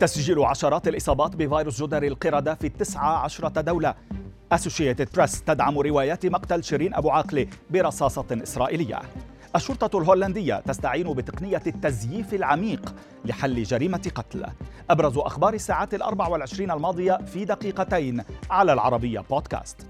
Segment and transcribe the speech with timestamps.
[0.00, 3.94] تسجيل عشرات الإصابات بفيروس جدر القردة في 19 دولة.
[4.52, 8.98] أسوشيتد بريس تدعم روايات مقتل شيرين أبو عاقلة برصاصة إسرائيلية.
[9.56, 14.46] الشرطة الهولندية تستعين بتقنية التزييف العميق لحل جريمة قتل.
[14.90, 19.86] أبرز أخبار الساعات الأربع والعشرين الماضية في دقيقتين على العربية بودكاست.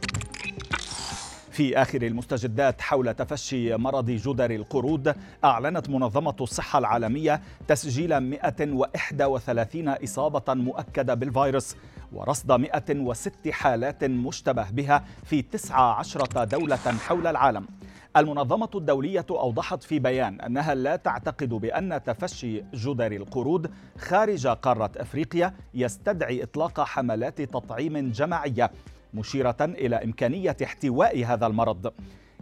[1.57, 5.14] في آخر المستجدات حول تفشي مرض جدر القرود
[5.45, 11.77] أعلنت منظمة الصحة العالمية تسجيل 131 إصابة مؤكدة بالفيروس
[12.12, 17.66] ورصد 106 حالات مشتبه بها في 19 دولة حول العالم.
[18.16, 25.55] المنظمة الدولية أوضحت في بيان أنها لا تعتقد بأن تفشي جدر القرود خارج قارة أفريقيا
[25.75, 28.70] يستدعي إطلاق حملات تطعيم جماعية.
[29.16, 31.93] مشيرة إلى إمكانية احتواء هذا المرض.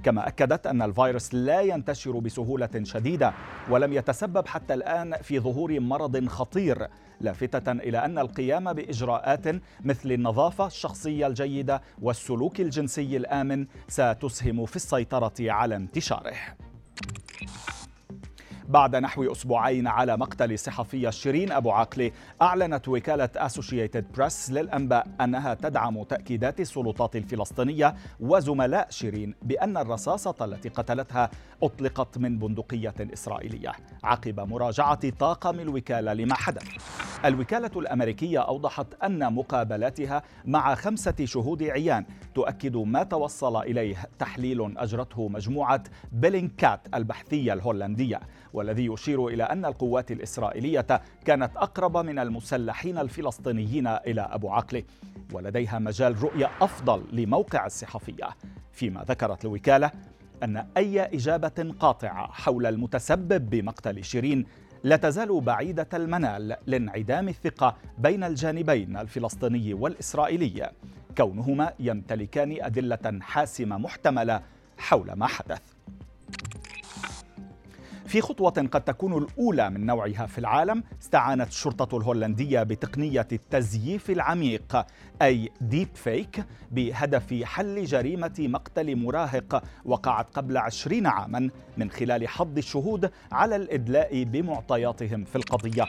[0.05, 3.33] كما أكدت أن الفيروس لا ينتشر بسهولة شديدة
[3.71, 6.89] ولم يتسبب حتى الآن في ظهور مرض خطير
[7.21, 9.47] لافتة إلى أن القيام بإجراءات
[9.85, 16.35] مثل النظافة الشخصية الجيدة والسلوك الجنسي الآمن ستسهم في السيطرة على انتشاره.
[18.69, 22.11] بعد نحو أسبوعين على مقتل الصحفية شيرين أبو عاقلة
[22.43, 30.69] أعلنت وكالة أسوشيتد بريس للأنباء أنها تدعم تأكيدات السلطات الفلسطينية وزملاء شيرين بأن الرصاصة التي
[30.69, 31.31] قتلتها
[31.63, 33.73] أطلقت من بندقية إسرائيلية.
[34.05, 36.69] عقب مراجعة طاقم الوكالة لما حدث.
[37.25, 42.05] الوكالة الأمريكية أوضحت أن مقابلاتها مع خمسة شهود عيان
[42.35, 48.21] تؤكد ما توصل إليه تحليل أجرته مجموعة بيلينكات البحثية الهولندية.
[48.55, 50.87] والذي يشير إلى أن القوات الإسرائيلية
[51.25, 54.83] كانت أقرب من المسلحين الفلسطينيين إلى أبو عقله
[55.33, 58.29] ولديها مجال رؤية أفضل لموقع الصحفية.
[58.73, 59.91] فيما ذكرت الوكالة
[60.43, 64.47] أن أي إجابة قاطعة حول المتسبب بمقتل شيرين
[64.83, 70.71] لا تزال بعيدة المنال لانعدام الثقة بين الجانبين الفلسطيني والإسرائيلي.
[71.17, 74.43] كونهما يمتلكان أدلة حاسمة محتملة
[74.79, 75.74] حول ما حدث.
[78.15, 84.87] في خطوة قد تكون الأولى من نوعها في العالم استعانت الشرطة الهولندية بتقنية التزييف العميق
[85.23, 92.59] أي ديب فيك بهدف حل جريمة مقتل مراهق وقعت قبل عشرين عاما من خلال حض
[92.59, 95.89] الشهود على الإدلاء بمعطياتهم في القضية.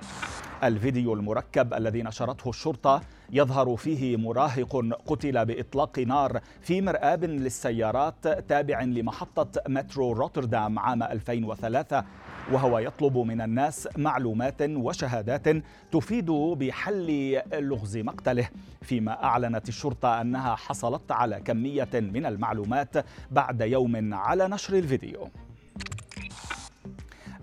[0.66, 8.81] الفيديو المركب الذي نشرته الشرطة يظهر فيه مراهق قتل بإطلاق نار في مرآب للسيارات تابع
[8.81, 12.03] لمحطة مترو روتردام عام 2003
[12.52, 15.48] وهو يطلب من الناس معلومات وشهادات
[15.92, 18.50] تفيد بحل لغز مقتله.
[18.82, 25.30] فيما أعلنت الشرطة أنها حصلت على كمية من المعلومات بعد يوم على نشر الفيديو.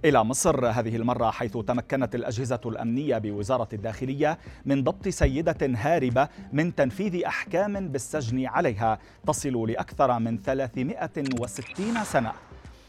[0.04, 6.74] إلى مصر هذه المرة حيث تمكنت الأجهزة الأمنية بوزارة الداخلية من ضبط سيدة هاربة من
[6.74, 12.32] تنفيذ أحكام بالسجن عليها تصل لأكثر من 360 سنة.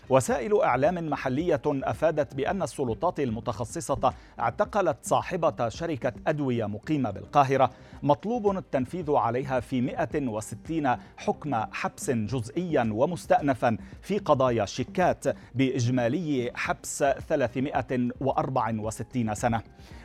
[0.10, 7.70] وسائل إعلام محلية أفادت بأن السلطات المتخصصة اعتقلت صاحبة شركة أدوية مقيمة بالقاهرة.
[8.04, 15.26] مطلوب التنفيذ عليها في 160 حكم حبس جزئيا ومستأنفا في قضايا شيكات
[15.56, 19.62] بإجمالي حبس 364 سنة.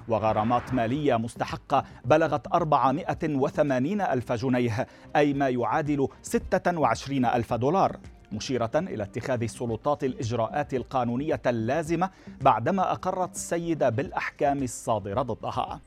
[0.08, 4.86] وغرامات مالية مستحقة بلغت 480 ألف جنيه
[5.16, 7.96] أي ما يعادل 26 ألف دولار.
[8.32, 15.80] مشيرة إلى اتخاذ السلطات الإجراءات القانونية اللازمة بعدما أقرت السيدة بالأحكام الصادرة ضدها.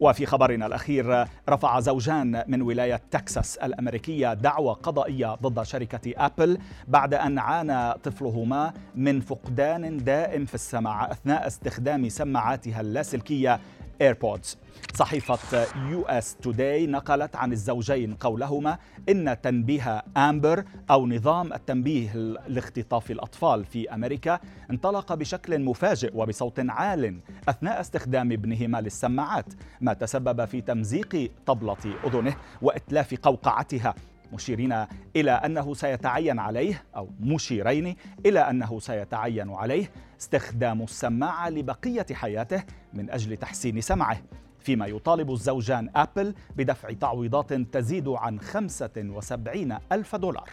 [0.00, 7.14] وفي خبرنا الأخير رفع زوجان من ولاية تكساس الأمريكية دعوى قضائية ضد شركة أبل بعد
[7.14, 13.60] أن عانى طفلهما من فقدان دائم في السمع أثناء استخدام سماعاتها اللاسلكية
[14.00, 14.58] AirPods
[14.94, 18.78] صحيفة USA Today نقلت عن الزوجين قولهما
[19.08, 22.12] إن تنبيه آمبر أو نظام التنبيه
[22.48, 24.40] لاختطاف الأطفال في أمريكا
[24.70, 29.46] انطلق بشكل مفاجئ وبصوت عال أثناء استخدام ابنهما للسماعات
[29.80, 33.94] ما تسبب في تمزيق طبلة أذنه وإتلاف قوقعتها.
[34.32, 34.86] مشيرين
[35.16, 37.96] إلى أنه سيتعين عليه أو مشيرين
[38.26, 39.90] إلى أنه سيتعين عليه
[40.20, 42.62] استخدام السماعة لبقية حياته
[42.94, 44.22] من أجل تحسين سمعه
[44.58, 50.50] فيما يطالب الزوجان أبل بدفع تعويضات تزيد عن 75 ألف دولار.